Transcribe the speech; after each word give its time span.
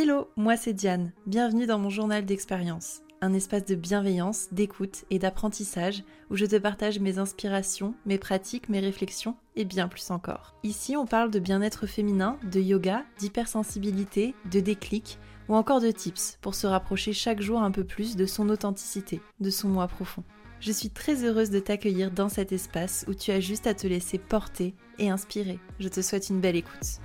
Hello, 0.00 0.28
moi 0.36 0.56
c'est 0.56 0.74
Diane. 0.74 1.10
Bienvenue 1.26 1.66
dans 1.66 1.80
mon 1.80 1.90
journal 1.90 2.24
d'expérience, 2.24 3.02
un 3.20 3.34
espace 3.34 3.64
de 3.64 3.74
bienveillance, 3.74 4.46
d'écoute 4.52 5.04
et 5.10 5.18
d'apprentissage 5.18 6.04
où 6.30 6.36
je 6.36 6.46
te 6.46 6.54
partage 6.54 7.00
mes 7.00 7.18
inspirations, 7.18 7.96
mes 8.06 8.16
pratiques, 8.16 8.68
mes 8.68 8.78
réflexions 8.78 9.34
et 9.56 9.64
bien 9.64 9.88
plus 9.88 10.12
encore. 10.12 10.54
Ici, 10.62 10.96
on 10.96 11.04
parle 11.04 11.32
de 11.32 11.40
bien-être 11.40 11.88
féminin, 11.88 12.38
de 12.44 12.60
yoga, 12.60 13.02
d'hypersensibilité, 13.18 14.36
de 14.52 14.60
déclic 14.60 15.18
ou 15.48 15.56
encore 15.56 15.80
de 15.80 15.90
tips 15.90 16.38
pour 16.42 16.54
se 16.54 16.68
rapprocher 16.68 17.12
chaque 17.12 17.40
jour 17.42 17.60
un 17.60 17.72
peu 17.72 17.82
plus 17.82 18.14
de 18.14 18.24
son 18.24 18.50
authenticité, 18.50 19.20
de 19.40 19.50
son 19.50 19.66
moi 19.66 19.88
profond. 19.88 20.22
Je 20.60 20.70
suis 20.70 20.90
très 20.90 21.24
heureuse 21.24 21.50
de 21.50 21.58
t'accueillir 21.58 22.12
dans 22.12 22.28
cet 22.28 22.52
espace 22.52 23.04
où 23.08 23.14
tu 23.14 23.32
as 23.32 23.40
juste 23.40 23.66
à 23.66 23.74
te 23.74 23.88
laisser 23.88 24.18
porter 24.18 24.76
et 25.00 25.10
inspirer. 25.10 25.58
Je 25.80 25.88
te 25.88 26.02
souhaite 26.02 26.28
une 26.28 26.40
belle 26.40 26.54
écoute. 26.54 27.00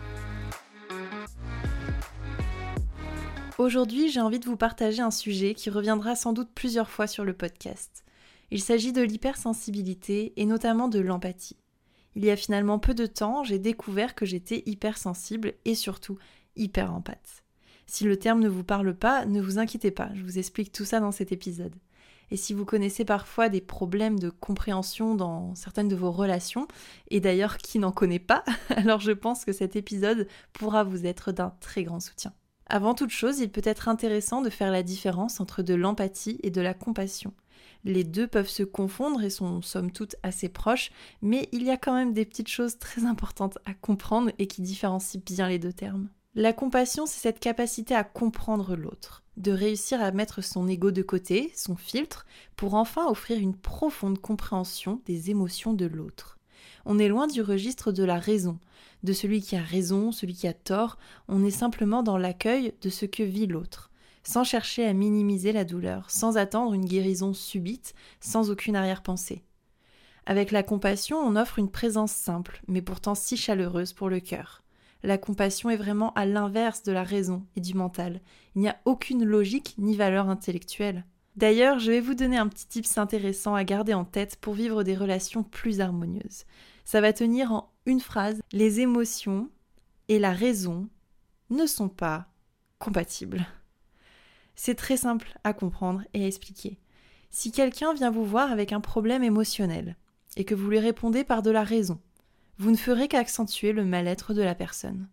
Aujourd'hui, 3.63 4.09
j'ai 4.09 4.19
envie 4.19 4.41
de 4.41 4.45
vous 4.45 4.57
partager 4.57 5.01
un 5.01 5.09
sujet 5.09 5.53
qui 5.53 5.69
reviendra 5.69 6.17
sans 6.17 6.33
doute 6.33 6.49
plusieurs 6.53 6.89
fois 6.89 7.07
sur 7.07 7.23
le 7.23 7.31
podcast. 7.31 8.03
Il 8.51 8.61
s'agit 8.61 8.91
de 8.91 9.01
l'hypersensibilité 9.01 10.33
et 10.35 10.45
notamment 10.45 10.89
de 10.89 10.99
l'empathie. 10.99 11.55
Il 12.17 12.25
y 12.25 12.29
a 12.29 12.35
finalement 12.35 12.77
peu 12.77 12.93
de 12.93 13.05
temps, 13.05 13.45
j'ai 13.45 13.59
découvert 13.59 14.15
que 14.15 14.25
j'étais 14.25 14.63
hypersensible 14.65 15.53
et 15.63 15.75
surtout 15.75 16.17
hyper 16.57 16.93
empathe. 16.93 17.45
Si 17.85 18.03
le 18.03 18.17
terme 18.17 18.41
ne 18.41 18.49
vous 18.49 18.65
parle 18.65 18.93
pas, 18.93 19.25
ne 19.25 19.39
vous 19.39 19.59
inquiétez 19.59 19.91
pas, 19.91 20.09
je 20.13 20.23
vous 20.23 20.37
explique 20.37 20.73
tout 20.73 20.83
ça 20.83 20.99
dans 20.99 21.13
cet 21.13 21.31
épisode. 21.31 21.77
Et 22.31 22.35
si 22.35 22.53
vous 22.53 22.65
connaissez 22.65 23.05
parfois 23.05 23.47
des 23.47 23.61
problèmes 23.61 24.19
de 24.19 24.29
compréhension 24.29 25.15
dans 25.15 25.55
certaines 25.55 25.87
de 25.87 25.95
vos 25.95 26.11
relations, 26.11 26.67
et 27.11 27.21
d'ailleurs 27.21 27.57
qui 27.59 27.79
n'en 27.79 27.93
connaît 27.93 28.19
pas, 28.19 28.43
alors 28.75 28.99
je 28.99 29.13
pense 29.13 29.45
que 29.45 29.53
cet 29.53 29.77
épisode 29.77 30.27
pourra 30.51 30.83
vous 30.83 31.05
être 31.05 31.31
d'un 31.31 31.53
très 31.61 31.85
grand 31.85 32.01
soutien. 32.01 32.33
Avant 32.67 32.93
toute 32.93 33.09
chose, 33.09 33.39
il 33.39 33.49
peut 33.49 33.61
être 33.63 33.87
intéressant 33.87 34.41
de 34.41 34.49
faire 34.49 34.71
la 34.71 34.83
différence 34.83 35.39
entre 35.39 35.61
de 35.61 35.73
l'empathie 35.73 36.39
et 36.43 36.49
de 36.49 36.61
la 36.61 36.73
compassion. 36.73 37.33
Les 37.83 38.03
deux 38.03 38.27
peuvent 38.27 38.49
se 38.49 38.63
confondre 38.63 39.21
et 39.23 39.29
sont 39.29 39.61
somme 39.61 39.91
toute 39.91 40.15
assez 40.23 40.47
proches, 40.47 40.91
mais 41.21 41.49
il 41.51 41.63
y 41.63 41.69
a 41.69 41.77
quand 41.77 41.93
même 41.93 42.13
des 42.13 42.25
petites 42.25 42.47
choses 42.47 42.79
très 42.79 43.05
importantes 43.05 43.57
à 43.65 43.73
comprendre 43.73 44.31
et 44.39 44.47
qui 44.47 44.61
différencient 44.61 45.21
bien 45.25 45.49
les 45.49 45.59
deux 45.59 45.73
termes. 45.73 46.07
La 46.35 46.53
compassion, 46.53 47.05
c'est 47.05 47.19
cette 47.19 47.39
capacité 47.39 47.93
à 47.93 48.03
comprendre 48.03 48.75
l'autre, 48.75 49.23
de 49.37 49.51
réussir 49.51 50.01
à 50.01 50.11
mettre 50.11 50.41
son 50.41 50.67
ego 50.67 50.89
de 50.91 51.03
côté, 51.03 51.51
son 51.55 51.75
filtre, 51.75 52.25
pour 52.55 52.73
enfin 52.73 53.05
offrir 53.07 53.37
une 53.37 53.55
profonde 53.55 54.19
compréhension 54.19 55.01
des 55.05 55.29
émotions 55.29 55.73
de 55.73 55.85
l'autre. 55.85 56.32
On 56.85 56.99
est 56.99 57.07
loin 57.07 57.27
du 57.27 57.41
registre 57.41 57.91
de 57.91 58.03
la 58.03 58.19
raison, 58.19 58.59
de 59.03 59.13
celui 59.13 59.41
qui 59.41 59.55
a 59.55 59.61
raison, 59.61 60.11
celui 60.11 60.33
qui 60.33 60.47
a 60.47 60.53
tort, 60.53 60.97
on 61.27 61.43
est 61.43 61.51
simplement 61.51 62.03
dans 62.03 62.17
l'accueil 62.17 62.73
de 62.81 62.89
ce 62.89 63.05
que 63.05 63.23
vit 63.23 63.47
l'autre, 63.47 63.91
sans 64.23 64.43
chercher 64.43 64.85
à 64.85 64.93
minimiser 64.93 65.51
la 65.51 65.65
douleur, 65.65 66.09
sans 66.09 66.37
attendre 66.37 66.73
une 66.73 66.85
guérison 66.85 67.33
subite, 67.33 67.93
sans 68.19 68.49
aucune 68.49 68.75
arrière-pensée. 68.75 69.43
Avec 70.25 70.51
la 70.51 70.63
compassion, 70.63 71.17
on 71.17 71.35
offre 71.35 71.59
une 71.59 71.71
présence 71.71 72.13
simple, 72.13 72.61
mais 72.67 72.81
pourtant 72.81 73.15
si 73.15 73.35
chaleureuse 73.35 73.93
pour 73.93 74.09
le 74.09 74.21
cœur. 74.21 74.63
La 75.03 75.17
compassion 75.17 75.69
est 75.69 75.75
vraiment 75.75 76.13
à 76.13 76.25
l'inverse 76.25 76.83
de 76.83 76.93
la 76.93 77.03
raison 77.03 77.43
et 77.57 77.61
du 77.61 77.73
mental. 77.73 78.21
Il 78.55 78.61
n'y 78.61 78.69
a 78.69 78.79
aucune 78.85 79.25
logique 79.25 79.75
ni 79.77 79.97
valeur 79.97 80.29
intellectuelle. 80.29 81.05
D'ailleurs, 81.35 81.79
je 81.79 81.91
vais 81.91 81.99
vous 81.99 82.13
donner 82.13 82.37
un 82.37 82.47
petit 82.47 82.67
tips 82.67 82.97
intéressant 82.97 83.53
à 83.53 83.65
garder 83.65 83.93
en 83.93 84.05
tête 84.05 84.37
pour 84.37 84.53
vivre 84.53 84.83
des 84.83 84.95
relations 84.95 85.43
plus 85.43 85.81
harmonieuses. 85.81 86.45
Ça 86.85 87.01
va 87.01 87.13
tenir 87.13 87.51
en 87.51 87.71
une 87.85 87.99
phrase. 87.99 88.41
Les 88.51 88.79
émotions 88.79 89.49
et 90.07 90.19
la 90.19 90.31
raison 90.31 90.89
ne 91.49 91.65
sont 91.65 91.89
pas 91.89 92.27
compatibles. 92.79 93.45
C'est 94.55 94.75
très 94.75 94.97
simple 94.97 95.37
à 95.43 95.53
comprendre 95.53 96.03
et 96.13 96.23
à 96.23 96.27
expliquer. 96.27 96.79
Si 97.29 97.51
quelqu'un 97.51 97.93
vient 97.93 98.11
vous 98.11 98.25
voir 98.25 98.51
avec 98.51 98.71
un 98.71 98.81
problème 98.81 99.23
émotionnel 99.23 99.97
et 100.37 100.45
que 100.45 100.55
vous 100.55 100.69
lui 100.69 100.79
répondez 100.79 101.23
par 101.23 101.41
de 101.41 101.49
la 101.49 101.63
raison, 101.63 101.99
vous 102.59 102.69
ne 102.69 102.77
ferez 102.77 103.07
qu'accentuer 103.07 103.73
le 103.73 103.83
mal-être 103.83 104.33
de 104.33 104.41
la 104.41 104.53
personne. 104.53 105.07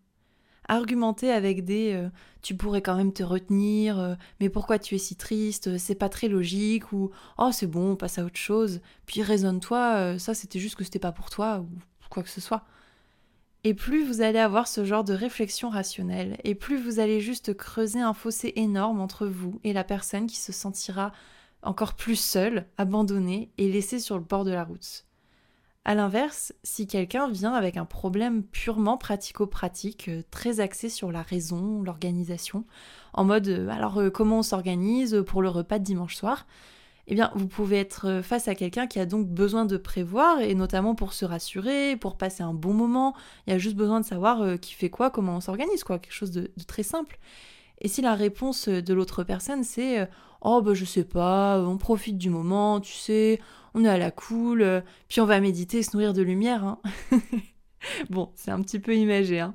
Argumenter 0.70 1.32
avec 1.32 1.64
des 1.64 1.94
euh, 1.94 2.08
tu 2.42 2.54
pourrais 2.54 2.80
quand 2.80 2.94
même 2.94 3.12
te 3.12 3.24
retenir, 3.24 3.98
euh, 3.98 4.14
mais 4.38 4.48
pourquoi 4.48 4.78
tu 4.78 4.94
es 4.94 4.98
si 4.98 5.16
triste, 5.16 5.76
c'est 5.78 5.96
pas 5.96 6.08
très 6.08 6.28
logique, 6.28 6.92
ou 6.92 7.10
oh 7.38 7.50
c'est 7.50 7.66
bon, 7.66 7.96
passe 7.96 8.20
à 8.20 8.24
autre 8.24 8.38
chose, 8.38 8.80
puis 9.04 9.20
raisonne-toi, 9.20 9.94
euh, 9.96 10.18
ça 10.18 10.32
c'était 10.32 10.60
juste 10.60 10.76
que 10.76 10.84
c'était 10.84 11.00
pas 11.00 11.10
pour 11.10 11.28
toi, 11.28 11.58
ou 11.58 11.68
quoi 12.08 12.22
que 12.22 12.28
ce 12.28 12.40
soit. 12.40 12.62
Et 13.64 13.74
plus 13.74 14.04
vous 14.04 14.20
allez 14.20 14.38
avoir 14.38 14.68
ce 14.68 14.84
genre 14.84 15.02
de 15.02 15.12
réflexion 15.12 15.70
rationnelle, 15.70 16.38
et 16.44 16.54
plus 16.54 16.80
vous 16.80 17.00
allez 17.00 17.20
juste 17.20 17.52
creuser 17.52 18.00
un 18.00 18.14
fossé 18.14 18.52
énorme 18.54 19.00
entre 19.00 19.26
vous 19.26 19.58
et 19.64 19.72
la 19.72 19.82
personne 19.82 20.28
qui 20.28 20.38
se 20.38 20.52
sentira 20.52 21.10
encore 21.62 21.94
plus 21.94 22.14
seule, 22.14 22.64
abandonnée 22.78 23.50
et 23.58 23.68
laissée 23.68 23.98
sur 23.98 24.16
le 24.16 24.24
bord 24.24 24.44
de 24.44 24.52
la 24.52 24.62
route. 24.62 25.04
A 25.86 25.94
l'inverse, 25.94 26.52
si 26.62 26.86
quelqu'un 26.86 27.30
vient 27.30 27.54
avec 27.54 27.78
un 27.78 27.86
problème 27.86 28.42
purement 28.42 28.98
pratico-pratique, 28.98 30.08
euh, 30.08 30.22
très 30.30 30.60
axé 30.60 30.90
sur 30.90 31.10
la 31.10 31.22
raison, 31.22 31.82
l'organisation, 31.82 32.66
en 33.14 33.24
mode 33.24 33.48
euh, 33.48 33.68
alors 33.70 33.98
euh, 33.98 34.10
comment 34.10 34.40
on 34.40 34.42
s'organise 34.42 35.24
pour 35.26 35.40
le 35.40 35.48
repas 35.48 35.78
de 35.78 35.84
dimanche 35.84 36.16
soir, 36.16 36.46
eh 37.06 37.14
bien, 37.14 37.32
vous 37.34 37.48
pouvez 37.48 37.78
être 37.78 38.20
face 38.22 38.46
à 38.46 38.54
quelqu'un 38.54 38.86
qui 38.86 39.00
a 39.00 39.06
donc 39.06 39.26
besoin 39.26 39.64
de 39.64 39.78
prévoir, 39.78 40.40
et 40.42 40.54
notamment 40.54 40.94
pour 40.94 41.14
se 41.14 41.24
rassurer, 41.24 41.96
pour 41.96 42.16
passer 42.16 42.42
un 42.42 42.54
bon 42.54 42.74
moment. 42.74 43.14
Il 43.46 43.52
y 43.52 43.56
a 43.56 43.58
juste 43.58 43.74
besoin 43.74 44.00
de 44.00 44.04
savoir 44.04 44.60
qui 44.60 44.74
fait 44.74 44.90
quoi, 44.90 45.10
comment 45.10 45.36
on 45.36 45.40
s'organise, 45.40 45.82
quoi, 45.82 45.98
quelque 45.98 46.12
chose 46.12 46.30
de, 46.30 46.52
très 46.68 46.84
simple. 46.84 47.18
Et 47.78 47.88
si 47.88 48.00
la 48.00 48.14
réponse 48.14 48.68
de 48.68 48.94
l'autre 48.94 49.24
personne 49.24 49.64
c'est 49.64 50.08
Oh, 50.42 50.62
bah 50.62 50.74
je 50.74 50.84
sais 50.84 51.04
pas, 51.04 51.60
on 51.60 51.76
profite 51.76 52.18
du 52.18 52.30
moment, 52.30 52.80
tu 52.80 52.94
sais, 52.94 53.40
on 53.74 53.84
est 53.84 53.88
à 53.88 53.98
la 53.98 54.10
cool, 54.10 54.82
puis 55.08 55.20
on 55.20 55.26
va 55.26 55.40
méditer 55.40 55.82
se 55.82 55.96
nourrir 55.96 56.12
de 56.12 56.22
lumière. 56.22 56.64
Hein. 56.64 56.80
bon, 58.10 58.30
c'est 58.34 58.50
un 58.50 58.60
petit 58.62 58.78
peu 58.78 58.96
imagé, 58.96 59.40
hein. 59.40 59.54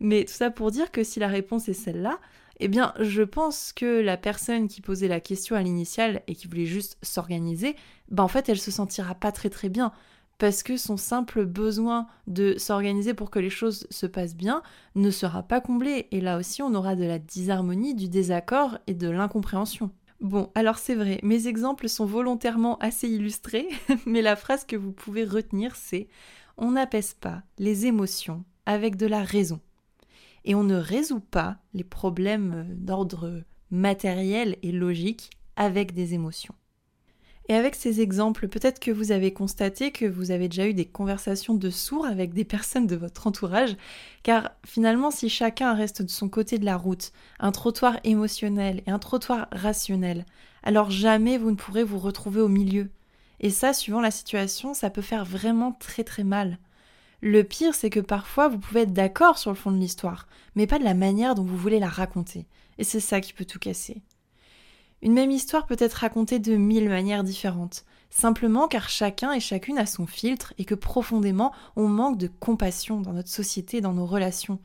Mais 0.00 0.24
tout 0.24 0.34
ça 0.34 0.50
pour 0.50 0.70
dire 0.70 0.90
que 0.90 1.04
si 1.04 1.20
la 1.20 1.28
réponse 1.28 1.68
est 1.68 1.74
celle-là, 1.74 2.20
eh 2.58 2.68
bien, 2.68 2.94
je 3.00 3.22
pense 3.22 3.72
que 3.72 4.00
la 4.00 4.16
personne 4.16 4.68
qui 4.68 4.80
posait 4.80 5.08
la 5.08 5.20
question 5.20 5.56
à 5.56 5.62
l'initiale 5.62 6.22
et 6.26 6.34
qui 6.34 6.48
voulait 6.48 6.64
juste 6.64 6.96
s'organiser, 7.02 7.76
ben 8.10 8.22
en 8.22 8.28
fait, 8.28 8.48
elle 8.48 8.58
se 8.58 8.70
sentira 8.70 9.14
pas 9.14 9.32
très 9.32 9.50
très 9.50 9.68
bien 9.68 9.92
parce 10.38 10.62
que 10.62 10.76
son 10.76 10.96
simple 10.96 11.44
besoin 11.44 12.06
de 12.26 12.56
s'organiser 12.58 13.14
pour 13.14 13.30
que 13.30 13.38
les 13.38 13.50
choses 13.50 13.86
se 13.90 14.06
passent 14.06 14.36
bien 14.36 14.62
ne 14.94 15.10
sera 15.10 15.42
pas 15.42 15.60
comblé 15.60 16.08
et 16.10 16.20
là 16.20 16.38
aussi 16.38 16.62
on 16.62 16.74
aura 16.74 16.94
de 16.94 17.04
la 17.04 17.18
disharmonie, 17.18 17.94
du 17.94 18.08
désaccord 18.08 18.78
et 18.86 18.94
de 18.94 19.08
l'incompréhension. 19.08 19.90
Bon, 20.20 20.50
alors 20.54 20.78
c'est 20.78 20.94
vrai, 20.94 21.20
mes 21.22 21.46
exemples 21.46 21.88
sont 21.88 22.06
volontairement 22.06 22.78
assez 22.78 23.08
illustrés, 23.08 23.68
mais 24.06 24.22
la 24.22 24.34
phrase 24.34 24.64
que 24.64 24.76
vous 24.76 24.92
pouvez 24.92 25.24
retenir 25.24 25.76
c'est 25.76 26.08
on 26.56 26.72
n'apaise 26.72 27.14
pas 27.14 27.42
les 27.58 27.86
émotions 27.86 28.44
avec 28.64 28.96
de 28.96 29.06
la 29.06 29.22
raison 29.22 29.60
et 30.46 30.54
on 30.54 30.64
ne 30.64 30.76
résout 30.76 31.20
pas 31.20 31.58
les 31.74 31.84
problèmes 31.84 32.66
d'ordre 32.70 33.42
matériel 33.70 34.56
et 34.62 34.72
logique 34.72 35.30
avec 35.56 35.92
des 35.92 36.14
émotions. 36.14 36.54
Et 37.48 37.54
avec 37.54 37.76
ces 37.76 38.00
exemples, 38.00 38.48
peut-être 38.48 38.80
que 38.80 38.90
vous 38.90 39.12
avez 39.12 39.32
constaté 39.32 39.92
que 39.92 40.04
vous 40.04 40.32
avez 40.32 40.48
déjà 40.48 40.66
eu 40.66 40.74
des 40.74 40.84
conversations 40.84 41.54
de 41.54 41.70
sourds 41.70 42.06
avec 42.06 42.34
des 42.34 42.44
personnes 42.44 42.88
de 42.88 42.96
votre 42.96 43.26
entourage, 43.28 43.76
car 44.24 44.50
finalement 44.64 45.12
si 45.12 45.28
chacun 45.28 45.72
reste 45.74 46.02
de 46.02 46.10
son 46.10 46.28
côté 46.28 46.58
de 46.58 46.64
la 46.64 46.76
route, 46.76 47.12
un 47.38 47.52
trottoir 47.52 48.00
émotionnel 48.02 48.82
et 48.86 48.90
un 48.90 48.98
trottoir 48.98 49.46
rationnel, 49.52 50.26
alors 50.64 50.90
jamais 50.90 51.38
vous 51.38 51.52
ne 51.52 51.56
pourrez 51.56 51.84
vous 51.84 52.00
retrouver 52.00 52.40
au 52.40 52.48
milieu. 52.48 52.90
Et 53.38 53.50
ça, 53.50 53.72
suivant 53.72 54.00
la 54.00 54.10
situation, 54.10 54.74
ça 54.74 54.90
peut 54.90 55.02
faire 55.02 55.24
vraiment 55.24 55.72
très 55.72 56.02
très 56.02 56.24
mal. 56.24 56.58
Le 57.20 57.44
pire, 57.44 57.74
c'est 57.74 57.90
que 57.90 58.00
parfois 58.00 58.48
vous 58.48 58.58
pouvez 58.58 58.82
être 58.82 58.92
d'accord 58.92 59.38
sur 59.38 59.50
le 59.50 59.56
fond 59.56 59.70
de 59.70 59.78
l'histoire, 59.78 60.26
mais 60.56 60.66
pas 60.66 60.78
de 60.78 60.84
la 60.84 60.94
manière 60.94 61.34
dont 61.34 61.44
vous 61.44 61.56
voulez 61.56 61.78
la 61.78 61.88
raconter. 61.88 62.46
Et 62.78 62.84
c'est 62.84 63.00
ça 63.00 63.20
qui 63.20 63.32
peut 63.32 63.44
tout 63.44 63.58
casser. 63.58 64.02
Une 65.02 65.12
même 65.12 65.30
histoire 65.30 65.66
peut 65.66 65.76
être 65.78 65.94
racontée 65.94 66.38
de 66.38 66.56
mille 66.56 66.88
manières 66.88 67.24
différentes, 67.24 67.84
simplement 68.10 68.66
car 68.66 68.88
chacun 68.88 69.32
et 69.32 69.40
chacune 69.40 69.78
a 69.78 69.86
son 69.86 70.06
filtre 70.06 70.54
et 70.58 70.64
que 70.64 70.74
profondément 70.74 71.52
on 71.76 71.88
manque 71.88 72.18
de 72.18 72.28
compassion 72.28 73.00
dans 73.00 73.12
notre 73.12 73.28
société, 73.28 73.80
dans 73.80 73.92
nos 73.92 74.06
relations. 74.06 74.58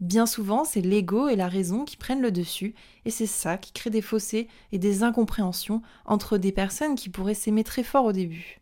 Bien 0.00 0.26
souvent, 0.26 0.64
c'est 0.64 0.82
l'ego 0.82 1.28
et 1.28 1.36
la 1.36 1.48
raison 1.48 1.84
qui 1.84 1.96
prennent 1.96 2.20
le 2.20 2.30
dessus, 2.30 2.74
et 3.06 3.10
c'est 3.10 3.26
ça 3.26 3.56
qui 3.56 3.72
crée 3.72 3.90
des 3.90 4.02
fossés 4.02 4.48
et 4.72 4.78
des 4.78 5.02
incompréhensions 5.02 5.82
entre 6.04 6.36
des 6.36 6.52
personnes 6.52 6.96
qui 6.96 7.08
pourraient 7.08 7.34
s'aimer 7.34 7.64
très 7.64 7.82
fort 7.82 8.04
au 8.04 8.12
début. 8.12 8.60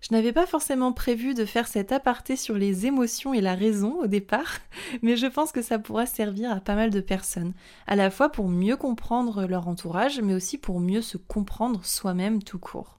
Je 0.00 0.14
n'avais 0.14 0.32
pas 0.32 0.46
forcément 0.46 0.92
prévu 0.92 1.34
de 1.34 1.44
faire 1.44 1.68
cet 1.68 1.90
aparté 1.90 2.36
sur 2.36 2.56
les 2.56 2.86
émotions 2.86 3.34
et 3.34 3.40
la 3.40 3.54
raison 3.54 4.00
au 4.00 4.06
départ, 4.06 4.58
mais 5.02 5.16
je 5.16 5.26
pense 5.26 5.52
que 5.52 5.62
ça 5.62 5.78
pourra 5.78 6.06
servir 6.06 6.52
à 6.52 6.60
pas 6.60 6.74
mal 6.74 6.90
de 6.90 7.00
personnes, 7.00 7.54
à 7.86 7.96
la 7.96 8.10
fois 8.10 8.28
pour 8.28 8.48
mieux 8.48 8.76
comprendre 8.76 9.46
leur 9.46 9.68
entourage, 9.68 10.20
mais 10.20 10.34
aussi 10.34 10.58
pour 10.58 10.80
mieux 10.80 11.02
se 11.02 11.16
comprendre 11.16 11.84
soi-même 11.84 12.42
tout 12.42 12.58
court. 12.58 12.96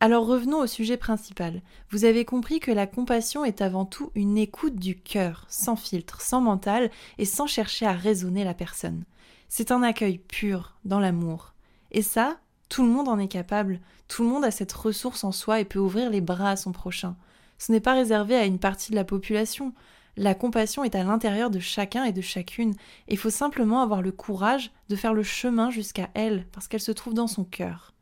Alors 0.00 0.26
revenons 0.26 0.58
au 0.58 0.66
sujet 0.66 0.96
principal. 0.96 1.62
Vous 1.90 2.04
avez 2.04 2.24
compris 2.24 2.60
que 2.60 2.70
la 2.70 2.86
compassion 2.86 3.44
est 3.44 3.62
avant 3.62 3.84
tout 3.84 4.10
une 4.14 4.36
écoute 4.36 4.76
du 4.76 5.00
cœur, 5.00 5.46
sans 5.48 5.76
filtre, 5.76 6.20
sans 6.20 6.40
mental 6.40 6.90
et 7.18 7.24
sans 7.24 7.46
chercher 7.46 7.86
à 7.86 7.92
raisonner 7.92 8.44
la 8.44 8.54
personne. 8.54 9.04
C'est 9.48 9.70
un 9.70 9.82
accueil 9.82 10.18
pur 10.18 10.76
dans 10.84 11.00
l'amour. 11.00 11.54
Et 11.90 12.02
ça, 12.02 12.38
tout 12.68 12.82
le 12.82 12.90
monde 12.90 13.08
en 13.08 13.18
est 13.18 13.28
capable, 13.28 13.80
tout 14.08 14.22
le 14.22 14.28
monde 14.28 14.44
a 14.44 14.50
cette 14.50 14.72
ressource 14.72 15.24
en 15.24 15.32
soi 15.32 15.60
et 15.60 15.64
peut 15.64 15.78
ouvrir 15.78 16.10
les 16.10 16.20
bras 16.20 16.50
à 16.50 16.56
son 16.56 16.72
prochain. 16.72 17.16
Ce 17.58 17.72
n'est 17.72 17.80
pas 17.80 17.94
réservé 17.94 18.36
à 18.36 18.44
une 18.44 18.58
partie 18.58 18.90
de 18.90 18.96
la 18.96 19.04
population. 19.04 19.72
La 20.16 20.34
compassion 20.34 20.84
est 20.84 20.94
à 20.94 21.02
l'intérieur 21.02 21.50
de 21.50 21.58
chacun 21.58 22.04
et 22.04 22.12
de 22.12 22.20
chacune, 22.20 22.74
il 23.08 23.18
faut 23.18 23.30
simplement 23.30 23.82
avoir 23.82 24.02
le 24.02 24.12
courage 24.12 24.70
de 24.88 24.96
faire 24.96 25.14
le 25.14 25.22
chemin 25.22 25.70
jusqu'à 25.70 26.10
elle, 26.14 26.46
parce 26.52 26.68
qu'elle 26.68 26.80
se 26.80 26.92
trouve 26.92 27.14
dans 27.14 27.26
son 27.26 27.44
cœur. 27.44 27.92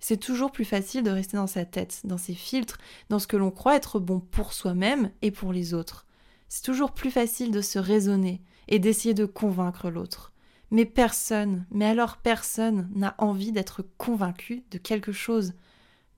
C'est 0.00 0.16
toujours 0.16 0.50
plus 0.50 0.64
facile 0.64 1.04
de 1.04 1.10
rester 1.10 1.36
dans 1.36 1.46
sa 1.46 1.64
tête, 1.64 2.00
dans 2.02 2.18
ses 2.18 2.34
filtres, 2.34 2.78
dans 3.08 3.20
ce 3.20 3.28
que 3.28 3.36
l'on 3.36 3.52
croit 3.52 3.76
être 3.76 4.00
bon 4.00 4.18
pour 4.18 4.52
soi-même 4.52 5.12
et 5.22 5.30
pour 5.30 5.52
les 5.52 5.74
autres. 5.74 6.06
C'est 6.48 6.64
toujours 6.64 6.90
plus 6.90 7.12
facile 7.12 7.52
de 7.52 7.60
se 7.60 7.78
raisonner 7.78 8.42
et 8.66 8.80
d'essayer 8.80 9.14
de 9.14 9.24
convaincre 9.24 9.88
l'autre. 9.90 10.31
Mais 10.72 10.86
personne, 10.86 11.66
mais 11.70 11.84
alors 11.84 12.16
personne 12.16 12.88
n'a 12.94 13.14
envie 13.18 13.52
d'être 13.52 13.84
convaincu 13.98 14.64
de 14.70 14.78
quelque 14.78 15.12
chose. 15.12 15.52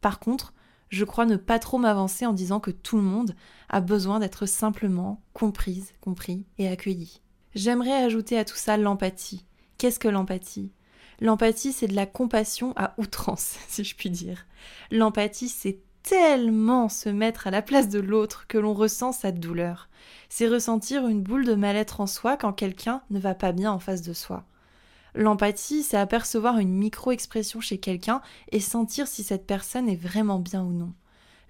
Par 0.00 0.20
contre, 0.20 0.54
je 0.90 1.04
crois 1.04 1.26
ne 1.26 1.34
pas 1.34 1.58
trop 1.58 1.76
m'avancer 1.76 2.24
en 2.24 2.32
disant 2.32 2.60
que 2.60 2.70
tout 2.70 2.96
le 2.96 3.02
monde 3.02 3.34
a 3.68 3.80
besoin 3.80 4.20
d'être 4.20 4.46
simplement 4.46 5.20
comprise, 5.32 5.92
compris 6.00 6.46
et 6.58 6.68
accueilli. 6.68 7.20
J'aimerais 7.56 8.04
ajouter 8.04 8.38
à 8.38 8.44
tout 8.44 8.54
ça 8.54 8.76
l'empathie. 8.76 9.44
Qu'est-ce 9.76 9.98
que 9.98 10.06
l'empathie? 10.06 10.70
L'empathie, 11.20 11.72
c'est 11.72 11.88
de 11.88 11.96
la 11.96 12.06
compassion 12.06 12.74
à 12.76 12.94
outrance, 12.96 13.56
si 13.68 13.82
je 13.82 13.96
puis 13.96 14.10
dire. 14.10 14.46
L'empathie, 14.92 15.48
c'est 15.48 15.80
tellement 16.04 16.88
se 16.88 17.08
mettre 17.08 17.48
à 17.48 17.50
la 17.50 17.62
place 17.62 17.88
de 17.88 17.98
l'autre 17.98 18.46
que 18.46 18.58
l'on 18.58 18.74
ressent 18.74 19.10
sa 19.10 19.32
douleur. 19.32 19.88
C'est 20.28 20.48
ressentir 20.48 21.08
une 21.08 21.22
boule 21.22 21.46
de 21.46 21.54
mal-être 21.54 22.00
en 22.00 22.06
soi 22.06 22.36
quand 22.36 22.52
quelqu'un 22.52 23.02
ne 23.10 23.18
va 23.18 23.34
pas 23.34 23.52
bien 23.52 23.72
en 23.72 23.78
face 23.78 24.02
de 24.02 24.12
soi. 24.12 24.44
L'empathie, 25.14 25.82
c'est 25.82 25.96
apercevoir 25.96 26.58
une 26.58 26.74
micro-expression 26.74 27.60
chez 27.60 27.78
quelqu'un 27.78 28.20
et 28.52 28.60
sentir 28.60 29.06
si 29.06 29.22
cette 29.22 29.46
personne 29.46 29.88
est 29.88 29.96
vraiment 29.96 30.38
bien 30.38 30.62
ou 30.62 30.72
non. 30.72 30.92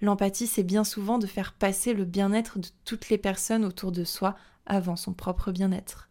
L'empathie, 0.01 0.47
c'est 0.47 0.63
bien 0.63 0.83
souvent 0.83 1.17
de 1.17 1.27
faire 1.27 1.53
passer 1.53 1.93
le 1.93 2.05
bien-être 2.05 2.59
de 2.59 2.67
toutes 2.85 3.09
les 3.09 3.17
personnes 3.17 3.65
autour 3.65 3.91
de 3.91 4.03
soi 4.03 4.35
avant 4.65 4.95
son 4.95 5.13
propre 5.13 5.51
bien-être. 5.51 6.09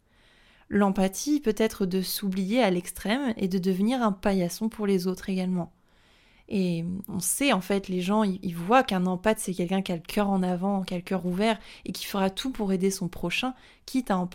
L'empathie 0.69 1.41
peut 1.41 1.55
être 1.57 1.87
de 1.87 2.03
s'oublier 2.03 2.63
à 2.63 2.71
l'extrême 2.71 3.33
et 3.37 3.49
de 3.49 3.59
devenir 3.59 4.03
un 4.03 4.13
paillasson 4.13 4.69
pour 4.69 4.87
les 4.87 5.07
autres 5.07 5.31
également. 5.31 5.73
Et 6.49 6.85
on 7.09 7.21
sait 7.21 7.53
en 7.53 7.61
fait, 7.61 7.89
les 7.89 8.01
gens, 8.01 8.23
ils 8.23 8.55
voient 8.55 8.83
qu'un 8.83 9.07
empathe, 9.07 9.39
c'est 9.39 9.55
quelqu'un 9.55 9.83
qui 9.83 9.93
a 9.93 9.97
le 9.97 10.03
cœur 10.03 10.29
en 10.29 10.43
avant, 10.43 10.83
qui 10.83 10.95
a 10.95 10.99
le 10.99 11.03
cœur 11.03 11.25
ouvert 11.25 11.59
et 11.85 11.93
qui 11.93 12.05
fera 12.05 12.31
tout 12.31 12.51
pour 12.51 12.73
aider 12.73 12.91
son 12.91 13.09
prochain, 13.09 13.55
quitte 13.87 14.11
à 14.11 14.19
en 14.19 14.29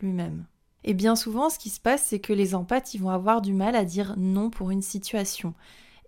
lui-même. 0.00 0.44
Et 0.84 0.94
bien 0.94 1.16
souvent, 1.16 1.50
ce 1.50 1.58
qui 1.58 1.70
se 1.70 1.80
passe, 1.80 2.04
c'est 2.04 2.18
que 2.18 2.32
les 2.32 2.54
empathes, 2.54 2.94
ils 2.94 3.00
vont 3.00 3.10
avoir 3.10 3.40
du 3.40 3.52
mal 3.52 3.76
à 3.76 3.84
dire 3.84 4.14
non 4.16 4.50
pour 4.50 4.70
une 4.70 4.82
situation. 4.82 5.54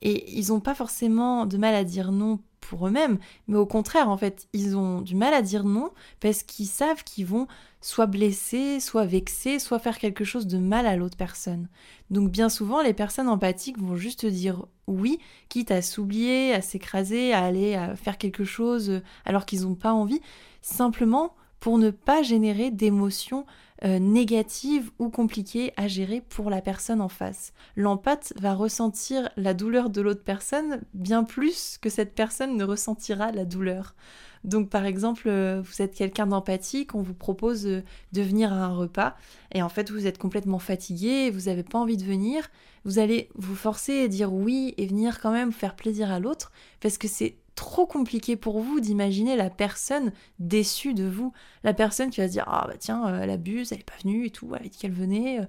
Et 0.02 0.38
ils 0.38 0.48
n'ont 0.48 0.60
pas 0.60 0.74
forcément 0.74 1.46
de 1.46 1.56
mal 1.56 1.74
à 1.74 1.84
dire 1.84 2.12
non 2.12 2.40
eux-mêmes, 2.72 3.18
mais 3.48 3.56
au 3.56 3.66
contraire, 3.66 4.08
en 4.08 4.16
fait, 4.16 4.48
ils 4.52 4.76
ont 4.76 5.00
du 5.00 5.14
mal 5.14 5.34
à 5.34 5.42
dire 5.42 5.64
non 5.64 5.90
parce 6.20 6.42
qu'ils 6.42 6.66
savent 6.66 7.04
qu'ils 7.04 7.26
vont 7.26 7.46
soit 7.80 8.06
blesser, 8.06 8.80
soit 8.80 9.04
vexer, 9.04 9.58
soit 9.58 9.78
faire 9.78 9.98
quelque 9.98 10.24
chose 10.24 10.46
de 10.46 10.58
mal 10.58 10.86
à 10.86 10.96
l'autre 10.96 11.16
personne. 11.16 11.68
Donc 12.10 12.30
bien 12.30 12.48
souvent, 12.48 12.82
les 12.82 12.94
personnes 12.94 13.28
empathiques 13.28 13.78
vont 13.78 13.96
juste 13.96 14.24
dire 14.24 14.66
oui, 14.86 15.18
quitte 15.48 15.70
à 15.70 15.82
s'oublier, 15.82 16.54
à 16.54 16.62
s'écraser, 16.62 17.32
à 17.32 17.44
aller 17.44 17.74
à 17.74 17.94
faire 17.94 18.18
quelque 18.18 18.44
chose 18.44 19.02
alors 19.24 19.44
qu'ils 19.44 19.62
n'ont 19.62 19.74
pas 19.74 19.92
envie, 19.92 20.20
simplement 20.62 21.34
pour 21.60 21.78
ne 21.78 21.90
pas 21.90 22.22
générer 22.22 22.70
d'émotions 22.70 23.46
euh, 23.82 23.98
négatives 23.98 24.90
ou 25.00 25.08
compliquées 25.08 25.72
à 25.76 25.88
gérer 25.88 26.20
pour 26.20 26.48
la 26.48 26.60
personne 26.60 27.00
en 27.00 27.08
face. 27.08 27.52
L'empathe 27.74 28.32
va 28.40 28.54
ressentir 28.54 29.28
la 29.36 29.52
douleur 29.52 29.90
de 29.90 30.00
l'autre 30.00 30.22
personne 30.22 30.82
bien 30.94 31.24
plus 31.24 31.78
que 31.82 31.90
cette 31.90 32.14
personne 32.14 32.56
ne 32.56 32.64
ressentira 32.64 33.32
la 33.32 33.44
douleur. 33.44 33.96
Donc 34.44 34.70
par 34.70 34.84
exemple, 34.84 35.24
euh, 35.26 35.60
vous 35.60 35.82
êtes 35.82 35.94
quelqu'un 35.94 36.26
d'empathique, 36.26 36.94
on 36.94 37.02
vous 37.02 37.14
propose 37.14 37.64
de 37.64 37.82
venir 38.12 38.52
à 38.52 38.56
un 38.56 38.74
repas 38.74 39.16
et 39.52 39.62
en 39.62 39.68
fait 39.68 39.90
vous 39.90 40.06
êtes 40.06 40.18
complètement 40.18 40.58
fatigué, 40.58 41.30
vous 41.30 41.46
n'avez 41.46 41.62
pas 41.62 41.78
envie 41.78 41.96
de 41.96 42.04
venir, 42.04 42.48
vous 42.84 42.98
allez 42.98 43.28
vous 43.34 43.56
forcer 43.56 44.02
à 44.02 44.08
dire 44.08 44.32
oui 44.32 44.74
et 44.76 44.86
venir 44.86 45.20
quand 45.20 45.32
même 45.32 45.50
faire 45.50 45.74
plaisir 45.74 46.12
à 46.12 46.20
l'autre 46.20 46.52
parce 46.80 46.98
que 46.98 47.08
c'est 47.08 47.36
trop 47.54 47.86
compliqué 47.86 48.36
pour 48.36 48.60
vous 48.60 48.80
d'imaginer 48.80 49.36
la 49.36 49.50
personne 49.50 50.12
déçue 50.38 50.94
de 50.94 51.04
vous, 51.04 51.32
la 51.62 51.74
personne 51.74 52.10
qui 52.10 52.20
va 52.20 52.26
se 52.26 52.32
dire 52.32 52.44
ah 52.46 52.66
bah 52.68 52.76
tiens 52.78 53.06
euh, 53.08 53.20
elle 53.22 53.30
abuse, 53.30 53.72
elle 53.72 53.80
est 53.80 53.84
pas 53.84 53.98
venue 54.02 54.26
et 54.26 54.30
tout, 54.30 54.54
elle 54.54 54.66
a 54.66 54.68
dit 54.68 54.78
qu'elle 54.78 54.92
venait. 54.92 55.40
Euh. 55.40 55.46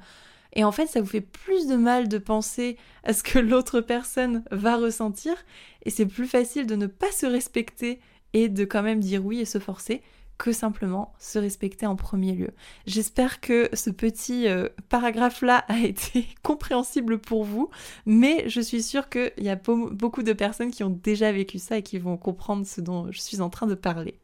Et 0.53 0.63
en 0.63 0.71
fait, 0.71 0.87
ça 0.87 1.01
vous 1.01 1.07
fait 1.07 1.21
plus 1.21 1.67
de 1.67 1.75
mal 1.75 2.07
de 2.07 2.17
penser 2.17 2.77
à 3.03 3.11
ce 3.11 3.23
que 3.23 3.39
l'autre 3.39 3.81
personne 3.81 4.43
va 4.51 4.77
ressentir, 4.77 5.35
et 5.83 5.89
c'est 5.89 6.05
plus 6.05 6.27
facile 6.27 6.65
de 6.65 6.75
ne 6.75 6.87
pas 6.87 7.11
se 7.11 7.25
respecter 7.25 7.99
et 8.33 8.47
de 8.47 8.63
quand 8.63 8.83
même 8.83 8.99
dire 9.01 9.25
oui 9.25 9.39
et 9.39 9.45
se 9.45 9.59
forcer 9.59 10.01
que 10.37 10.51
simplement 10.51 11.13
se 11.19 11.39
respecter 11.39 11.85
en 11.85 11.95
premier 11.95 12.33
lieu. 12.33 12.51
J'espère 12.85 13.39
que 13.39 13.69
ce 13.73 13.89
petit 13.89 14.47
euh, 14.47 14.69
paragraphe-là 14.89 15.65
a 15.67 15.79
été 15.83 16.27
compréhensible 16.43 17.19
pour 17.19 17.43
vous, 17.43 17.69
mais 18.05 18.47
je 18.47 18.61
suis 18.61 18.83
sûre 18.83 19.09
qu'il 19.09 19.31
y 19.37 19.49
a 19.49 19.55
beaucoup 19.55 20.23
de 20.23 20.33
personnes 20.33 20.71
qui 20.71 20.83
ont 20.83 20.89
déjà 20.89 21.31
vécu 21.31 21.59
ça 21.59 21.77
et 21.77 21.83
qui 21.83 21.97
vont 21.97 22.17
comprendre 22.17 22.65
ce 22.65 22.81
dont 22.81 23.11
je 23.11 23.19
suis 23.19 23.41
en 23.41 23.49
train 23.49 23.67
de 23.67 23.75
parler. 23.75 24.19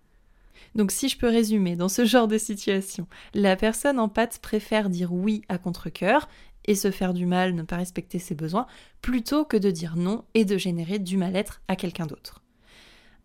Donc 0.76 0.92
si 0.92 1.10
je 1.10 1.18
peux 1.18 1.28
résumer, 1.28 1.76
dans 1.76 1.90
ce 1.90 2.06
genre 2.06 2.28
de 2.28 2.38
situation, 2.38 3.08
la 3.34 3.56
personne 3.56 4.00
en 4.00 4.08
pâte 4.08 4.40
préfère 4.40 4.90
dire 4.90 5.14
oui 5.14 5.42
à 5.50 5.58
contre-coeur 5.58 6.30
et 6.66 6.76
se 6.76 6.92
faire 6.92 7.14
du 7.14 7.26
mal, 7.26 7.56
ne 7.56 7.64
pas 7.64 7.78
respecter 7.78 8.20
ses 8.20 8.36
besoins, 8.36 8.68
plutôt 9.02 9.46
que 9.46 9.58
de 9.58 9.72
dire 9.72 9.96
non 9.98 10.24
et 10.34 10.46
de 10.46 10.58
générer 10.58 11.00
du 11.00 11.18
mal-être 11.18 11.62
à 11.68 11.76
quelqu'un 11.76 12.06
d'autre. 12.06 12.41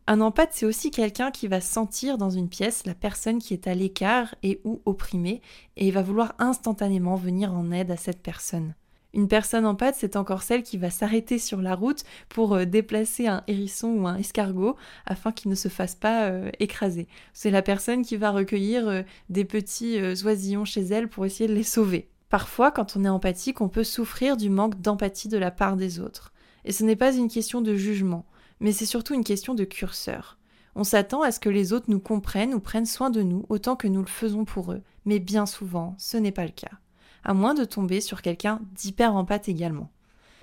Un 0.08 0.20
empathe, 0.20 0.50
c'est 0.53 0.67
aussi 0.67 0.93
quelqu'un 0.93 1.32
qui 1.32 1.49
va 1.49 1.61
sentir 1.61 2.17
dans 2.17 2.31
une 2.31 2.49
pièce 2.49 2.87
la 2.87 2.94
personne 2.94 3.41
qui 3.41 3.55
est 3.55 3.67
à 3.67 3.75
l'écart 3.75 4.37
et 4.44 4.61
ou 4.62 4.81
opprimée, 4.85 5.43
et 5.76 5.91
va 5.91 6.03
vouloir 6.03 6.35
instantanément 6.38 7.17
venir 7.17 7.53
en 7.53 7.73
aide 7.73 7.91
à 7.91 7.97
cette 7.97 8.23
personne. 8.23 8.75
Une 9.14 9.26
personne 9.26 9.67
empathe, 9.67 9.97
c'est 9.99 10.14
encore 10.14 10.43
celle 10.43 10.62
qui 10.62 10.76
va 10.76 10.91
s'arrêter 10.91 11.38
sur 11.41 11.61
la 11.61 11.75
route 11.75 12.05
pour 12.29 12.55
euh, 12.55 12.67
déplacer 12.67 13.26
un 13.26 13.43
hérisson 13.49 13.88
ou 13.88 14.06
un 14.06 14.17
escargot 14.17 14.76
afin 15.06 15.32
qu'il 15.32 15.50
ne 15.50 15.56
se 15.56 15.69
fasse 15.69 15.94
pas 15.94 16.26
euh, 16.26 16.50
écraser. 16.61 17.09
C'est 17.32 17.50
la 17.50 17.62
personne 17.62 18.05
qui 18.05 18.17
va 18.17 18.31
recueillir 18.31 18.87
euh, 18.87 19.02
des 19.29 19.44
petits 19.44 19.99
oisillons 20.23 20.67
chez 20.67 20.82
elle 20.82 21.09
pour 21.09 21.25
essayer 21.25 21.49
de 21.49 21.55
les 21.55 21.62
sauver. 21.62 22.11
Parfois, 22.29 22.70
quand 22.70 22.94
on 22.97 23.05
est 23.05 23.09
empathique, 23.09 23.61
on 23.61 23.69
peut 23.69 23.85
souffrir 23.85 24.37
du 24.37 24.50
manque 24.50 24.81
d'empathie 24.81 25.28
de 25.28 25.38
la 25.38 25.50
part 25.50 25.76
des 25.76 25.99
autres. 25.99 26.33
Et 26.64 26.73
ce 26.73 26.85
n'est 26.85 26.97
pas 26.97 27.14
une 27.14 27.28
question 27.28 27.61
de 27.61 27.75
jugement 27.75 28.26
mais 28.60 28.72
c'est 28.72 28.86
surtout 28.86 29.14
une 29.14 29.25
question 29.25 29.54
de 29.54 29.64
curseur. 29.64 30.38
On 30.75 30.84
s'attend 30.84 31.22
à 31.22 31.32
ce 31.32 31.40
que 31.40 31.48
les 31.48 31.72
autres 31.72 31.88
nous 31.90 32.00
comprennent 32.00 32.54
ou 32.54 32.60
prennent 32.60 32.86
soin 32.86 33.10
de 33.10 33.22
nous 33.22 33.46
autant 33.48 33.76
que 33.76 33.88
nous 33.88 34.00
le 34.00 34.06
faisons 34.06 34.44
pour 34.44 34.72
eux, 34.72 34.82
mais 35.04 35.18
bien 35.18 35.46
souvent, 35.46 35.94
ce 35.98 36.16
n'est 36.16 36.32
pas 36.32 36.44
le 36.44 36.50
cas, 36.50 36.78
à 37.25 37.32
moins 37.32 37.54
de 37.54 37.64
tomber 37.64 38.00
sur 38.00 38.20
quelqu'un 38.20 38.60
d'hyper 38.75 39.14
empathe 39.14 39.48
également. 39.48 39.90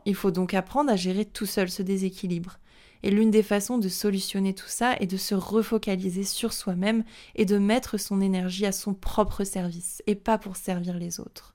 Il 0.05 0.15
faut 0.15 0.31
donc 0.31 0.53
apprendre 0.53 0.91
à 0.91 0.95
gérer 0.95 1.25
tout 1.25 1.45
seul 1.45 1.69
ce 1.69 1.83
déséquilibre. 1.83 2.59
Et 3.03 3.11
l'une 3.11 3.31
des 3.31 3.43
façons 3.43 3.77
de 3.77 3.89
solutionner 3.89 4.53
tout 4.53 4.67
ça 4.67 4.95
est 4.99 5.07
de 5.07 5.17
se 5.17 5.35
refocaliser 5.35 6.23
sur 6.23 6.53
soi-même 6.53 7.03
et 7.35 7.45
de 7.45 7.57
mettre 7.57 7.97
son 7.97 8.21
énergie 8.21 8.65
à 8.65 8.71
son 8.71 8.93
propre 8.93 9.43
service 9.43 10.01
et 10.07 10.15
pas 10.15 10.37
pour 10.37 10.55
servir 10.55 10.97
les 10.97 11.19
autres. 11.19 11.53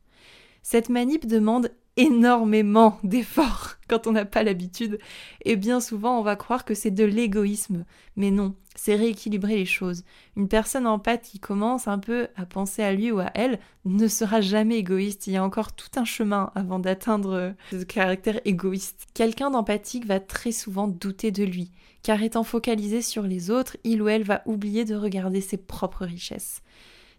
Cette 0.62 0.90
manip 0.90 1.26
demande 1.26 1.70
énormément 1.98 2.98
d'efforts 3.02 3.74
quand 3.88 4.06
on 4.06 4.12
n'a 4.12 4.24
pas 4.24 4.42
l'habitude. 4.42 4.98
Et 5.44 5.56
bien 5.56 5.80
souvent, 5.80 6.18
on 6.18 6.22
va 6.22 6.36
croire 6.36 6.64
que 6.64 6.74
c'est 6.74 6.90
de 6.90 7.04
l'égoïsme. 7.04 7.84
Mais 8.16 8.30
non, 8.30 8.54
c'est 8.76 8.94
rééquilibrer 8.94 9.56
les 9.56 9.66
choses. 9.66 10.04
Une 10.36 10.48
personne 10.48 10.86
en 10.86 10.98
qui 10.98 11.40
commence 11.40 11.88
un 11.88 11.98
peu 11.98 12.28
à 12.36 12.46
penser 12.46 12.82
à 12.82 12.92
lui 12.92 13.10
ou 13.10 13.18
à 13.18 13.30
elle 13.34 13.58
ne 13.84 14.06
sera 14.06 14.40
jamais 14.40 14.76
égoïste. 14.76 15.26
Il 15.26 15.32
y 15.32 15.36
a 15.36 15.44
encore 15.44 15.72
tout 15.72 15.90
un 15.96 16.04
chemin 16.04 16.52
avant 16.54 16.78
d'atteindre 16.78 17.54
ce 17.72 17.82
caractère 17.84 18.40
égoïste. 18.44 19.06
Quelqu'un 19.14 19.50
d'empathique 19.50 20.06
va 20.06 20.20
très 20.20 20.52
souvent 20.52 20.86
douter 20.86 21.32
de 21.32 21.44
lui, 21.44 21.72
car 22.02 22.22
étant 22.22 22.44
focalisé 22.44 23.02
sur 23.02 23.24
les 23.24 23.50
autres, 23.50 23.76
il 23.82 24.00
ou 24.00 24.08
elle 24.08 24.22
va 24.22 24.42
oublier 24.46 24.84
de 24.84 24.94
regarder 24.94 25.40
ses 25.40 25.56
propres 25.56 26.04
richesses. 26.04 26.62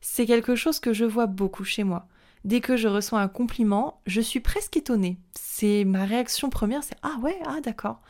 C'est 0.02 0.26
quelque 0.26 0.56
chose 0.56 0.80
que 0.80 0.94
je 0.94 1.06
vois 1.06 1.26
beaucoup 1.26 1.66
chez 1.66 1.84
moi. 1.84 2.08
Dès 2.46 2.62
que 2.62 2.77
je 2.77 2.88
reçois 2.88 3.19
un 3.19 3.27
compliment, 3.27 4.01
je 4.05 4.22
suis 4.22 4.39
presque 4.39 4.77
étonnée. 4.77 5.17
C'est 5.34 5.84
ma 5.84 6.05
réaction 6.05 6.50
première, 6.50 6.84
c'est 6.84 6.98
ah 7.01 7.17
ouais, 7.22 7.38
ah 7.46 7.60
d'accord. 7.62 8.01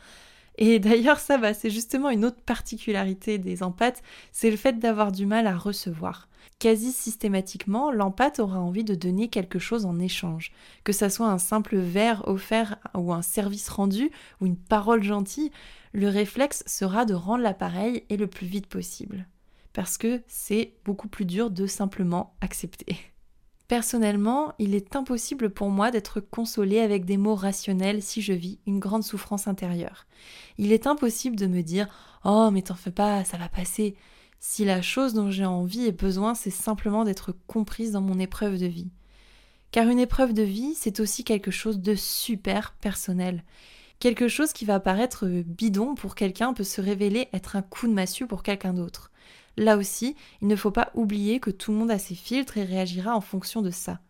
Et 0.56 0.78
d'ailleurs, 0.80 1.18
ça 1.18 1.36
va, 1.36 1.54
c'est 1.54 1.70
justement 1.70 2.10
une 2.10 2.24
autre 2.24 2.40
particularité 2.40 3.38
des 3.38 3.62
empathes, 3.62 4.02
c'est 4.30 4.50
le 4.50 4.56
fait 4.56 4.78
d'avoir 4.78 5.10
du 5.10 5.26
mal 5.26 5.46
à 5.46 5.56
recevoir. 5.56 6.28
Quasi 6.60 6.92
systématiquement, 6.92 7.90
l'empathe 7.90 8.38
aura 8.38 8.60
envie 8.60 8.84
de 8.84 8.94
donner 8.94 9.28
quelque 9.28 9.58
chose 9.58 9.86
en 9.86 9.98
échange, 9.98 10.52
que 10.84 10.92
ça 10.92 11.08
soit 11.08 11.28
un 11.28 11.38
simple 11.38 11.76
verre 11.76 12.22
offert 12.28 12.76
ou 12.94 13.12
un 13.12 13.22
service 13.22 13.68
rendu 13.68 14.10
ou 14.40 14.46
une 14.46 14.58
parole 14.58 15.02
gentille, 15.02 15.50
le 15.92 16.08
réflexe 16.08 16.62
sera 16.66 17.04
de 17.04 17.14
rendre 17.14 17.42
l'appareil 17.42 18.04
et 18.10 18.16
le 18.16 18.26
plus 18.26 18.46
vite 18.46 18.66
possible. 18.66 19.26
Parce 19.72 19.98
que 19.98 20.20
c'est 20.26 20.74
beaucoup 20.84 21.08
plus 21.08 21.24
dur 21.24 21.50
de 21.50 21.66
simplement 21.66 22.34
accepter. 22.40 23.09
Personnellement, 23.70 24.52
il 24.58 24.74
est 24.74 24.96
impossible 24.96 25.48
pour 25.48 25.70
moi 25.70 25.92
d'être 25.92 26.18
consolée 26.18 26.80
avec 26.80 27.04
des 27.04 27.16
mots 27.16 27.36
rationnels 27.36 28.02
si 28.02 28.20
je 28.20 28.32
vis 28.32 28.58
une 28.66 28.80
grande 28.80 29.04
souffrance 29.04 29.46
intérieure. 29.46 30.08
Il 30.58 30.72
est 30.72 30.88
impossible 30.88 31.36
de 31.36 31.46
me 31.46 31.62
dire 31.62 31.86
Oh, 32.24 32.50
mais 32.50 32.62
t'en 32.62 32.74
fais 32.74 32.90
pas, 32.90 33.22
ça 33.22 33.36
va 33.36 33.48
passer. 33.48 33.94
Si 34.40 34.64
la 34.64 34.82
chose 34.82 35.14
dont 35.14 35.30
j'ai 35.30 35.44
envie 35.44 35.86
et 35.86 35.92
besoin, 35.92 36.34
c'est 36.34 36.50
simplement 36.50 37.04
d'être 37.04 37.32
comprise 37.46 37.92
dans 37.92 38.00
mon 38.00 38.18
épreuve 38.18 38.58
de 38.58 38.66
vie. 38.66 38.90
Car 39.70 39.88
une 39.88 40.00
épreuve 40.00 40.32
de 40.32 40.42
vie, 40.42 40.74
c'est 40.74 40.98
aussi 40.98 41.22
quelque 41.22 41.52
chose 41.52 41.78
de 41.78 41.94
super 41.94 42.72
personnel. 42.80 43.44
Quelque 44.00 44.26
chose 44.26 44.52
qui 44.52 44.64
va 44.64 44.80
paraître 44.80 45.28
bidon 45.46 45.94
pour 45.94 46.16
quelqu'un 46.16 46.54
peut 46.54 46.64
se 46.64 46.80
révéler 46.80 47.28
être 47.32 47.54
un 47.54 47.62
coup 47.62 47.86
de 47.86 47.92
massue 47.92 48.26
pour 48.26 48.42
quelqu'un 48.42 48.72
d'autre. 48.74 49.09
Là 49.60 49.76
aussi, 49.76 50.16
il 50.40 50.48
ne 50.48 50.56
faut 50.56 50.70
pas 50.70 50.90
oublier 50.94 51.38
que 51.38 51.50
tout 51.50 51.70
le 51.70 51.76
monde 51.76 51.90
a 51.90 51.98
ses 51.98 52.14
filtres 52.14 52.56
et 52.56 52.64
réagira 52.64 53.14
en 53.14 53.20
fonction 53.20 53.60
de 53.60 53.70
ça. 53.70 54.00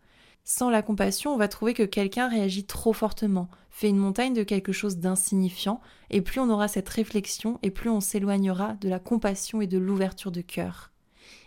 Sans 0.45 0.69
la 0.69 0.81
compassion, 0.81 1.33
on 1.33 1.37
va 1.37 1.49
trouver 1.49 1.73
que 1.73 1.83
quelqu'un 1.83 2.29
réagit 2.29 2.63
trop 2.63 2.93
fortement, 2.93 3.49
fait 3.69 3.89
une 3.89 3.97
montagne 3.97 4.33
de 4.33 4.43
quelque 4.43 4.71
chose 4.71 4.99
d'insignifiant, 4.99 5.81
et 6.09 6.21
plus 6.21 6.39
on 6.39 6.49
aura 6.49 6.69
cette 6.69 6.87
réflexion, 6.87 7.59
et 7.63 7.69
plus 7.69 7.89
on 7.89 7.99
s'éloignera 7.99 8.75
de 8.75 8.87
la 8.87 8.97
compassion 8.97 9.59
et 9.59 9.67
de 9.67 9.77
l'ouverture 9.77 10.31
de 10.31 10.39
cœur. 10.39 10.93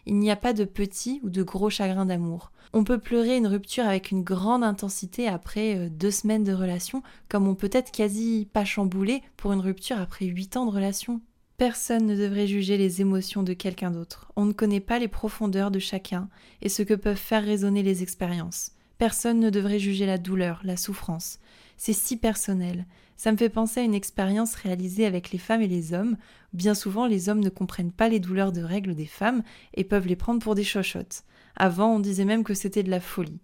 Il 0.05 0.19
n'y 0.19 0.31
a 0.31 0.37
pas 0.37 0.53
de 0.53 0.65
petit 0.65 1.21
ou 1.23 1.31
de 1.31 1.43
gros 1.43 1.71
chagrin 1.71 2.05
d'amour. 2.05 2.53
On 2.75 2.85
peut 2.85 2.99
pleurer 2.99 3.39
une 3.39 3.47
rupture 3.47 3.87
avec 3.87 4.11
une 4.11 4.23
grande 4.23 4.65
intensité 4.65 5.29
après 5.29 5.79
euh, 5.79 5.89
deux 5.89 6.11
semaines 6.11 6.45
de 6.45 6.53
relation, 6.53 7.03
comme 7.31 7.49
on 7.49 7.55
peut 7.55 7.71
être 7.73 7.91
quasi 7.91 8.51
pas 8.53 8.67
chamboulé 8.67 9.23
pour 9.39 9.55
une 9.55 9.61
rupture 9.61 9.99
après 9.99 10.27
huit 10.27 10.59
ans 10.59 10.67
de 10.67 10.73
relation. 10.73 11.23
Personne 11.57 12.07
ne 12.07 12.17
devrait 12.17 12.49
juger 12.49 12.77
les 12.77 13.01
émotions 13.01 13.45
de 13.45 13.53
quelqu'un 13.53 13.93
d'autre. 13.93 14.33
On 14.35 14.45
ne 14.45 14.53
connaît 14.53 14.81
pas 14.81 14.99
les 14.99 15.07
profondeurs 15.07 15.71
de 15.71 15.79
chacun 15.79 16.29
et 16.63 16.69
ce 16.69 16.83
que 16.83 16.95
peuvent 16.95 17.17
faire 17.17 17.45
résonner 17.45 17.85
les 17.85 18.03
expériences. 18.03 18.73
Personne 18.99 19.39
ne 19.39 19.51
devrait 19.51 19.79
juger 19.79 20.05
la 20.05 20.19
douleur, 20.19 20.61
la 20.65 20.77
souffrance. 20.77 21.39
C'est 21.77 21.93
si 21.93 22.17
personnel. 22.17 22.87
Ça 23.17 23.31
me 23.31 23.37
fait 23.37 23.49
penser 23.49 23.81
à 23.81 23.85
une 23.85 23.95
expérience 23.95 24.57
réalisée 24.57 25.07
avec 25.07 25.31
les 25.31 25.39
femmes 25.39 25.63
et 25.63 25.69
les 25.69 25.95
hommes. 25.95 26.17
Bien 26.53 26.75
souvent, 26.75 27.07
les 27.07 27.29
hommes 27.29 27.43
ne 27.43 27.51
comprennent 27.51 27.93
pas 27.93 28.09
les 28.09 28.19
douleurs 28.19 28.51
de 28.51 28.63
règles 28.63 28.97
des 28.97 29.07
femmes 29.07 29.45
et 29.75 29.85
peuvent 29.85 30.09
les 30.09 30.17
prendre 30.17 30.41
pour 30.41 30.57
des 30.57 30.65
chochottes. 30.65 31.23
Avant, 31.55 31.95
on 31.95 32.01
disait 32.01 32.25
même 32.25 32.43
que 32.43 32.55
c'était 32.55 32.83
de 32.83 32.91
la 32.91 33.01
folie. 33.01 33.39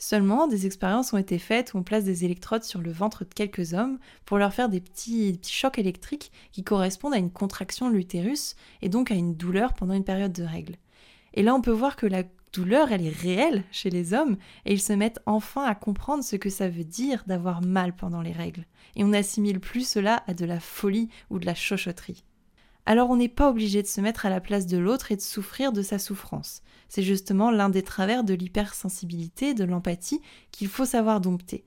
Seulement, 0.00 0.46
des 0.46 0.64
expériences 0.64 1.12
ont 1.12 1.18
été 1.18 1.38
faites 1.38 1.74
où 1.74 1.78
on 1.78 1.82
place 1.82 2.04
des 2.04 2.24
électrodes 2.24 2.62
sur 2.62 2.80
le 2.80 2.92
ventre 2.92 3.24
de 3.24 3.34
quelques 3.34 3.74
hommes 3.74 3.98
pour 4.24 4.38
leur 4.38 4.54
faire 4.54 4.68
des 4.68 4.80
petits, 4.80 5.40
chocs 5.44 5.78
électriques 5.78 6.30
qui 6.52 6.62
correspondent 6.62 7.14
à 7.14 7.18
une 7.18 7.32
contraction 7.32 7.90
de 7.90 7.96
l'utérus 7.96 8.54
et 8.80 8.88
donc 8.88 9.10
à 9.10 9.14
une 9.14 9.34
douleur 9.34 9.74
pendant 9.74 9.94
une 9.94 10.04
période 10.04 10.32
de 10.32 10.44
règles. 10.44 10.76
Et 11.34 11.42
là, 11.42 11.52
on 11.52 11.60
peut 11.60 11.72
voir 11.72 11.96
que 11.96 12.06
la 12.06 12.22
douleur, 12.52 12.92
elle 12.92 13.04
est 13.04 13.10
réelle 13.10 13.64
chez 13.72 13.90
les 13.90 14.14
hommes 14.14 14.36
et 14.64 14.72
ils 14.72 14.80
se 14.80 14.92
mettent 14.92 15.20
enfin 15.26 15.64
à 15.64 15.74
comprendre 15.74 16.22
ce 16.22 16.36
que 16.36 16.48
ça 16.48 16.68
veut 16.68 16.84
dire 16.84 17.24
d'avoir 17.26 17.60
mal 17.60 17.94
pendant 17.94 18.22
les 18.22 18.32
règles. 18.32 18.66
Et 18.94 19.02
on 19.02 19.08
n'assimile 19.08 19.58
plus 19.58 19.86
cela 19.86 20.22
à 20.28 20.34
de 20.34 20.44
la 20.44 20.60
folie 20.60 21.08
ou 21.28 21.40
de 21.40 21.46
la 21.46 21.54
chochoterie 21.54 22.24
alors 22.88 23.10
on 23.10 23.16
n'est 23.16 23.28
pas 23.28 23.50
obligé 23.50 23.82
de 23.82 23.86
se 23.86 24.00
mettre 24.00 24.24
à 24.24 24.30
la 24.30 24.40
place 24.40 24.64
de 24.64 24.78
l'autre 24.78 25.12
et 25.12 25.16
de 25.16 25.20
souffrir 25.20 25.72
de 25.72 25.82
sa 25.82 25.98
souffrance. 25.98 26.62
C'est 26.88 27.02
justement 27.02 27.50
l'un 27.50 27.68
des 27.68 27.82
travers 27.82 28.24
de 28.24 28.32
l'hypersensibilité, 28.32 29.52
de 29.52 29.64
l'empathie, 29.64 30.22
qu'il 30.52 30.68
faut 30.68 30.86
savoir 30.86 31.20
dompter. 31.20 31.66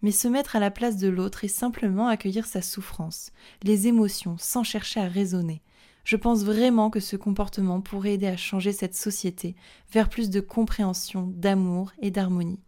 Mais 0.00 0.12
se 0.12 0.28
mettre 0.28 0.56
à 0.56 0.60
la 0.60 0.70
place 0.70 0.96
de 0.96 1.10
l'autre 1.10 1.44
et 1.44 1.48
simplement 1.48 2.08
accueillir 2.08 2.46
sa 2.46 2.62
souffrance, 2.62 3.32
les 3.62 3.86
émotions, 3.86 4.36
sans 4.38 4.64
chercher 4.64 5.00
à 5.00 5.08
raisonner. 5.08 5.60
Je 6.04 6.16
pense 6.16 6.42
vraiment 6.42 6.88
que 6.88 7.00
ce 7.00 7.16
comportement 7.16 7.82
pourrait 7.82 8.14
aider 8.14 8.28
à 8.28 8.38
changer 8.38 8.72
cette 8.72 8.96
société 8.96 9.54
vers 9.92 10.08
plus 10.08 10.30
de 10.30 10.40
compréhension, 10.40 11.30
d'amour 11.36 11.92
et 12.00 12.10
d'harmonie. 12.10 12.62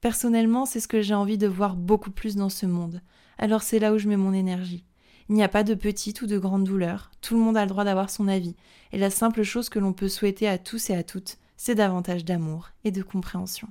Personnellement, 0.00 0.66
c'est 0.66 0.80
ce 0.80 0.88
que 0.88 1.00
j'ai 1.00 1.14
envie 1.14 1.38
de 1.38 1.46
voir 1.46 1.76
beaucoup 1.76 2.10
plus 2.10 2.34
dans 2.34 2.50
ce 2.50 2.66
monde. 2.66 3.02
Alors 3.38 3.62
c'est 3.62 3.78
là 3.78 3.94
où 3.94 3.98
je 3.98 4.08
mets 4.08 4.16
mon 4.16 4.32
énergie. 4.32 4.84
Il 5.28 5.34
n'y 5.34 5.42
a 5.42 5.48
pas 5.48 5.64
de 5.64 5.74
petite 5.74 6.22
ou 6.22 6.26
de 6.26 6.38
grande 6.38 6.64
douleur, 6.64 7.10
tout 7.20 7.34
le 7.34 7.40
monde 7.40 7.56
a 7.56 7.62
le 7.62 7.68
droit 7.68 7.84
d'avoir 7.84 8.10
son 8.10 8.28
avis, 8.28 8.56
et 8.92 8.98
la 8.98 9.10
simple 9.10 9.42
chose 9.42 9.70
que 9.70 9.78
l'on 9.78 9.92
peut 9.92 10.08
souhaiter 10.08 10.46
à 10.48 10.58
tous 10.58 10.90
et 10.90 10.94
à 10.94 11.02
toutes, 11.02 11.38
c'est 11.56 11.74
davantage 11.74 12.24
d'amour 12.24 12.70
et 12.84 12.90
de 12.90 13.02
compréhension. 13.02 13.68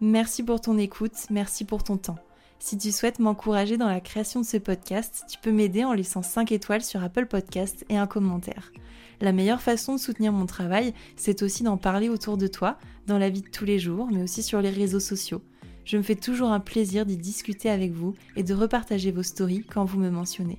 Merci 0.00 0.42
pour 0.42 0.60
ton 0.60 0.78
écoute, 0.78 1.26
merci 1.30 1.64
pour 1.64 1.82
ton 1.82 1.96
temps. 1.96 2.18
Si 2.58 2.78
tu 2.78 2.92
souhaites 2.92 3.18
m'encourager 3.18 3.76
dans 3.76 3.88
la 3.88 4.00
création 4.00 4.40
de 4.40 4.46
ce 4.46 4.56
podcast, 4.56 5.24
tu 5.28 5.38
peux 5.38 5.52
m'aider 5.52 5.84
en 5.84 5.92
laissant 5.92 6.22
5 6.22 6.52
étoiles 6.52 6.82
sur 6.82 7.02
Apple 7.02 7.26
Podcast 7.26 7.84
et 7.88 7.96
un 7.96 8.06
commentaire. 8.06 8.72
La 9.20 9.32
meilleure 9.32 9.60
façon 9.60 9.94
de 9.94 10.00
soutenir 10.00 10.32
mon 10.32 10.46
travail, 10.46 10.94
c'est 11.16 11.42
aussi 11.42 11.62
d'en 11.62 11.76
parler 11.76 12.08
autour 12.08 12.36
de 12.36 12.46
toi, 12.46 12.78
dans 13.06 13.18
la 13.18 13.30
vie 13.30 13.42
de 13.42 13.48
tous 13.48 13.64
les 13.64 13.78
jours, 13.78 14.08
mais 14.10 14.22
aussi 14.22 14.42
sur 14.42 14.60
les 14.60 14.70
réseaux 14.70 15.00
sociaux. 15.00 15.42
Je 15.84 15.96
me 15.96 16.02
fais 16.02 16.14
toujours 16.14 16.50
un 16.50 16.60
plaisir 16.60 17.06
d'y 17.06 17.16
discuter 17.16 17.70
avec 17.70 17.92
vous 17.92 18.14
et 18.36 18.42
de 18.42 18.54
repartager 18.54 19.10
vos 19.10 19.22
stories 19.22 19.64
quand 19.64 19.84
vous 19.84 19.98
me 19.98 20.10
mentionnez. 20.10 20.58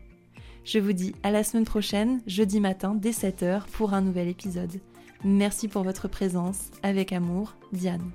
Je 0.63 0.79
vous 0.79 0.93
dis 0.93 1.13
à 1.23 1.31
la 1.31 1.43
semaine 1.43 1.65
prochaine, 1.65 2.21
jeudi 2.25 2.59
matin 2.59 2.95
dès 2.95 3.11
7h 3.11 3.65
pour 3.71 3.93
un 3.93 4.01
nouvel 4.01 4.27
épisode. 4.27 4.79
Merci 5.23 5.67
pour 5.67 5.83
votre 5.83 6.07
présence. 6.07 6.71
Avec 6.83 7.13
amour, 7.13 7.55
Diane. 7.71 8.11